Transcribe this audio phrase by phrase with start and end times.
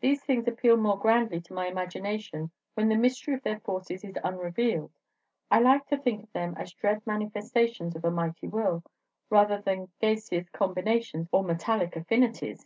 [0.00, 4.14] "These things appeal more grandly to my imagination when the mystery of their forces is
[4.22, 4.92] unrevealed.
[5.50, 8.84] I like to think of them as dread manifestations of a mighty will,
[9.30, 12.64] rather than gaseous combinations or metallic affinities."